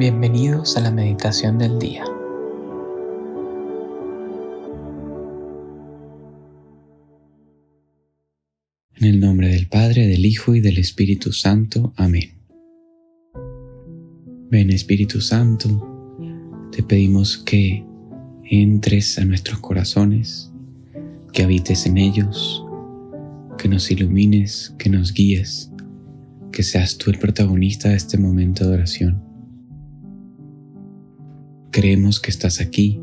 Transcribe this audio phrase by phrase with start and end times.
[0.00, 2.06] Bienvenidos a la meditación del día.
[8.94, 11.92] En el nombre del Padre, del Hijo y del Espíritu Santo.
[11.96, 12.30] Amén.
[14.50, 15.68] Ven Espíritu Santo,
[16.72, 17.84] te pedimos que
[18.44, 20.50] entres a nuestros corazones,
[21.34, 22.64] que habites en ellos,
[23.58, 25.70] que nos ilumines, que nos guíes,
[26.52, 29.29] que seas tú el protagonista de este momento de oración
[31.72, 33.00] Creemos que estás aquí,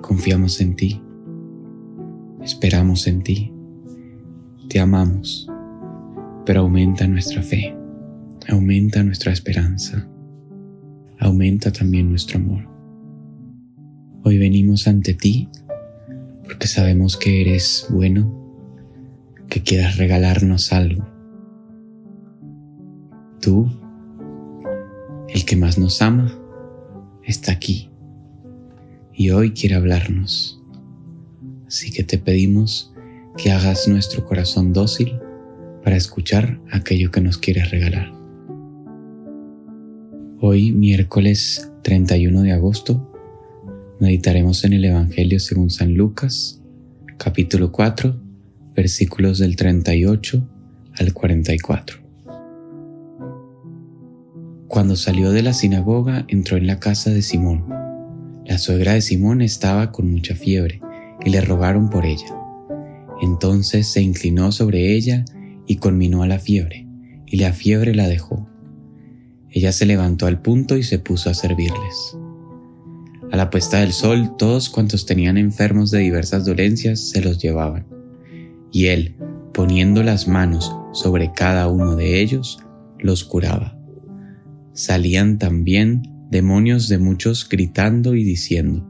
[0.00, 1.00] confiamos en ti,
[2.42, 3.52] esperamos en ti,
[4.68, 5.48] te amamos,
[6.44, 7.76] pero aumenta nuestra fe,
[8.48, 10.04] aumenta nuestra esperanza,
[11.20, 12.68] aumenta también nuestro amor.
[14.24, 15.48] Hoy venimos ante ti
[16.42, 18.66] porque sabemos que eres bueno,
[19.48, 21.06] que quieras regalarnos algo.
[23.40, 23.70] Tú,
[25.28, 26.36] el que más nos ama,
[27.26, 27.90] está aquí
[29.12, 30.62] y hoy quiere hablarnos.
[31.66, 32.92] Así que te pedimos
[33.36, 35.18] que hagas nuestro corazón dócil
[35.82, 38.12] para escuchar aquello que nos quieres regalar.
[40.40, 43.12] Hoy, miércoles 31 de agosto,
[44.00, 46.62] meditaremos en el Evangelio según San Lucas,
[47.16, 48.20] capítulo 4,
[48.74, 50.48] versículos del 38
[50.98, 52.05] al 44.
[54.76, 57.64] Cuando salió de la sinagoga entró en la casa de Simón.
[58.44, 60.82] La suegra de Simón estaba con mucha fiebre
[61.24, 62.36] y le rogaron por ella.
[63.22, 65.24] Entonces se inclinó sobre ella
[65.66, 66.86] y conminó a la fiebre,
[67.24, 68.46] y la fiebre la dejó.
[69.48, 72.18] Ella se levantó al punto y se puso a servirles.
[73.32, 77.86] A la puesta del sol, todos cuantos tenían enfermos de diversas dolencias se los llevaban,
[78.72, 79.16] y él,
[79.54, 82.58] poniendo las manos sobre cada uno de ellos,
[82.98, 83.75] los curaba
[84.76, 88.86] salían también demonios de muchos gritando y diciendo,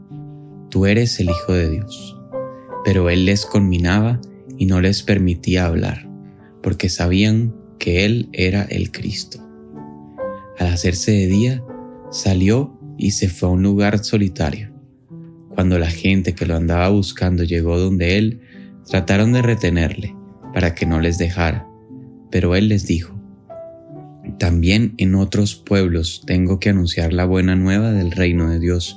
[0.68, 2.18] Tú eres el Hijo de Dios.
[2.84, 4.20] Pero él les conminaba
[4.58, 6.08] y no les permitía hablar,
[6.62, 9.38] porque sabían que él era el Cristo.
[10.58, 11.64] Al hacerse de día,
[12.10, 14.72] salió y se fue a un lugar solitario.
[15.50, 18.40] Cuando la gente que lo andaba buscando llegó donde él,
[18.86, 20.14] trataron de retenerle
[20.52, 21.68] para que no les dejara,
[22.30, 23.15] pero él les dijo,
[24.38, 28.96] también en otros pueblos tengo que anunciar la buena nueva del reino de Dios,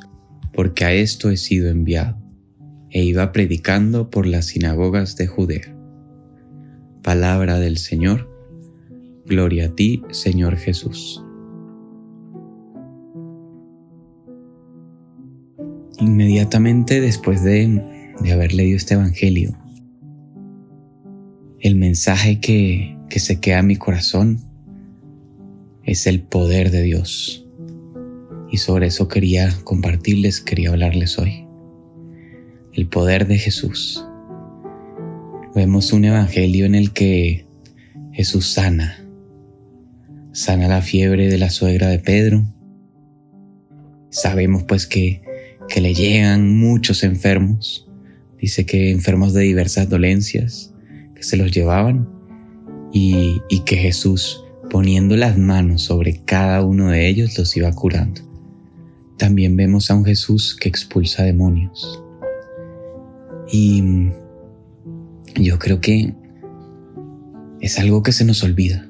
[0.53, 2.17] porque a esto he sido enviado.
[2.89, 5.75] E iba predicando por las sinagogas de Judea.
[7.03, 8.27] Palabra del Señor.
[9.25, 11.23] Gloria a ti, Señor Jesús.
[15.99, 19.55] Inmediatamente después de, de haber leído este Evangelio,
[21.59, 24.48] el mensaje que, que se queda en mi corazón
[25.83, 27.45] es el poder de Dios.
[28.51, 31.45] Y sobre eso quería compartirles, quería hablarles hoy.
[32.73, 34.05] El poder de Jesús.
[35.55, 37.45] Vemos un evangelio en el que
[38.11, 39.05] Jesús sana.
[40.31, 42.43] Sana la fiebre de la suegra de Pedro.
[44.09, 45.21] Sabemos pues que,
[45.67, 47.87] que le llegan muchos enfermos.
[48.39, 50.73] Dice que enfermos de diversas dolencias,
[51.15, 52.07] que se los llevaban
[52.93, 58.21] y, y que Jesús poniendo las manos sobre cada uno de ellos los iba curando.
[59.17, 62.01] También vemos a un Jesús que expulsa demonios.
[63.51, 63.83] Y
[65.35, 66.13] yo creo que
[67.59, 68.89] es algo que se nos olvida.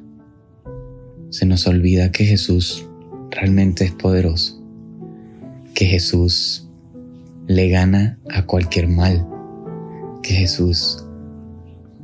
[1.29, 2.87] Se nos olvida que Jesús
[3.31, 4.61] realmente es poderoso,
[5.73, 6.69] que Jesús
[7.47, 9.27] le gana a cualquier mal,
[10.21, 11.05] que Jesús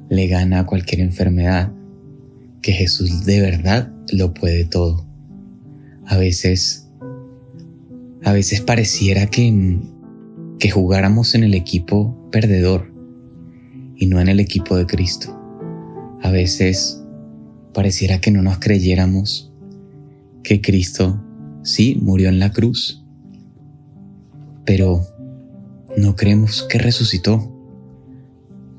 [0.09, 1.71] le gana a cualquier enfermedad,
[2.65, 5.05] que Jesús de verdad lo puede todo.
[6.07, 6.89] A veces,
[8.23, 9.77] a veces pareciera que,
[10.57, 12.91] que jugáramos en el equipo perdedor
[13.95, 15.39] y no en el equipo de Cristo.
[16.23, 17.03] A veces
[17.71, 19.53] pareciera que no nos creyéramos
[20.41, 21.23] que Cristo
[21.61, 23.05] sí murió en la cruz,
[24.65, 25.05] pero
[25.95, 27.47] no creemos que resucitó.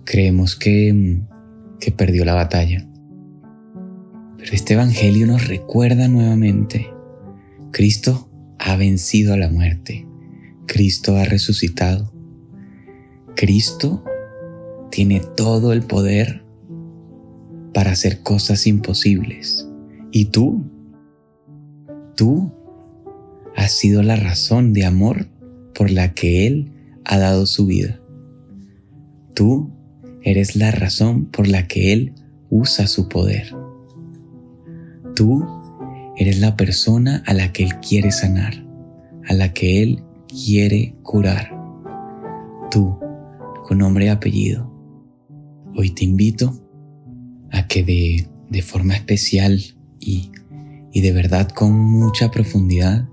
[0.02, 1.20] Creemos que,
[1.78, 2.84] que perdió la batalla.
[4.52, 6.86] Este Evangelio nos recuerda nuevamente,
[7.72, 10.06] Cristo ha vencido a la muerte,
[10.66, 12.12] Cristo ha resucitado,
[13.34, 14.04] Cristo
[14.92, 16.44] tiene todo el poder
[17.74, 19.68] para hacer cosas imposibles.
[20.12, 20.64] Y tú,
[22.14, 22.52] tú
[23.56, 25.26] has sido la razón de amor
[25.74, 26.72] por la que Él
[27.04, 28.00] ha dado su vida.
[29.34, 29.72] Tú
[30.22, 32.14] eres la razón por la que Él
[32.48, 33.65] usa su poder.
[35.16, 35.44] Tú
[36.18, 38.54] Eres la persona a la que Él quiere sanar,
[39.28, 41.54] a la que Él quiere curar.
[42.70, 42.98] Tú,
[43.66, 44.72] con nombre y apellido,
[45.76, 46.58] hoy te invito
[47.52, 49.60] a que de, de forma especial
[50.00, 50.30] y,
[50.90, 53.06] y de verdad con mucha profundidad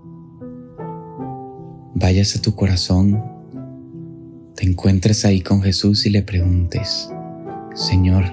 [1.94, 3.22] vayas a tu corazón,
[4.56, 7.10] te encuentres ahí con Jesús y le preguntes,
[7.76, 8.24] Señor,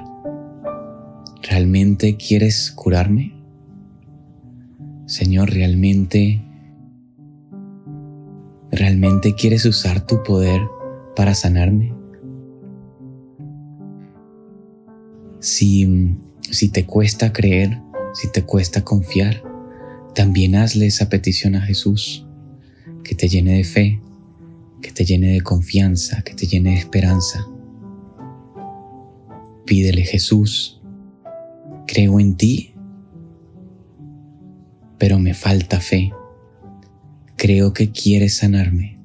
[1.43, 3.40] ¿realmente quieres curarme?
[5.11, 6.41] Señor, ¿realmente,
[8.71, 10.61] realmente quieres usar tu poder
[11.17, 11.93] para sanarme?
[15.41, 17.81] Si, si te cuesta creer,
[18.15, 19.43] si te cuesta confiar,
[20.15, 22.25] también hazle esa petición a Jesús,
[23.03, 24.01] que te llene de fe,
[24.81, 27.49] que te llene de confianza, que te llene de esperanza.
[29.67, 30.81] Pídele Jesús,
[31.89, 32.75] creo en ti
[35.01, 36.13] pero me falta fe.
[37.37, 38.99] Creo que quieres sanarme,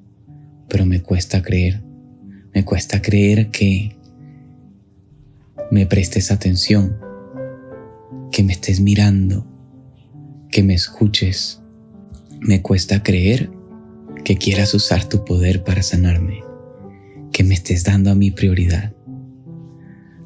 [0.67, 1.81] pero me cuesta creer.
[2.53, 3.95] Me cuesta creer que
[5.71, 6.97] me prestes atención,
[8.29, 9.47] que me estés mirando,
[10.51, 11.61] que me escuches.
[12.41, 13.49] Me cuesta creer
[14.25, 16.43] que quieras usar tu poder para sanarme,
[17.31, 18.93] que me estés dando a mi prioridad.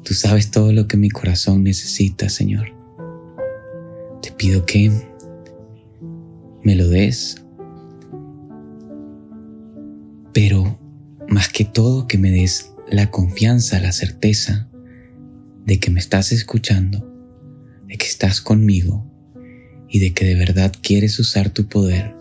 [0.02, 2.74] Tú sabes todo lo que mi corazón necesita, Señor.
[4.20, 5.09] Te pido que
[6.62, 7.42] me lo des,
[10.32, 10.78] pero
[11.28, 14.68] más que todo que me des la confianza, la certeza
[15.64, 17.06] de que me estás escuchando,
[17.86, 19.06] de que estás conmigo
[19.88, 22.14] y de que de verdad quieres usar tu poder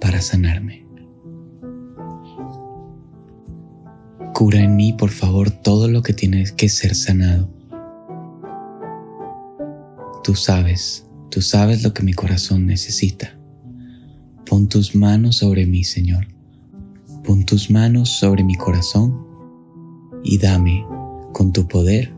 [0.00, 0.86] para sanarme.
[4.32, 7.50] Cura en mí, por favor, todo lo que tiene que ser sanado.
[10.22, 13.35] Tú sabes, tú sabes lo que mi corazón necesita.
[14.48, 16.28] Pon tus manos sobre mí, Señor.
[17.24, 19.26] Pon tus manos sobre mi corazón
[20.22, 20.86] y dame
[21.32, 22.12] con tu poder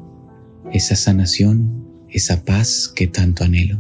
[0.71, 3.79] esa sanación, esa paz que tanto anhelo.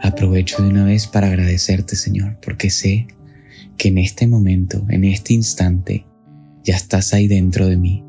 [0.00, 3.08] Aprovecho de una vez para agradecerte, Señor, porque sé
[3.76, 6.06] que en este momento, en este instante,
[6.62, 8.04] ya estás ahí dentro de mí,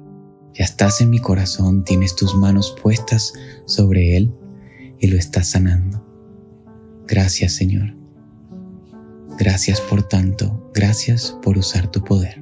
[0.54, 3.34] ya estás en mi corazón, tienes tus manos puestas
[3.66, 4.32] sobre él
[5.00, 6.06] y lo estás sanando.
[7.08, 8.01] Gracias, Señor.
[9.38, 12.42] Gracias por tanto, gracias por usar tu poder.